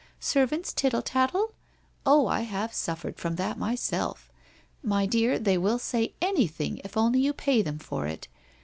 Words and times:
Servants' 0.19 0.73
tittle 0.73 1.03
tattle? 1.03 1.53
Oh, 2.07 2.25
I 2.25 2.39
have 2.41 2.73
suffered 2.73 3.19
from 3.19 3.35
that 3.35 3.59
myself. 3.59 4.31
My 4.81 5.05
dear, 5.05 5.37
they 5.37 5.59
will 5.59 5.77
say 5.77 6.15
anything, 6.19 6.81
if 6.83 6.97
only 6.97 7.19
you 7.19 7.33
pay 7.33 7.61
them 7.61 7.77
for 7.77 8.07
it. 8.07 8.27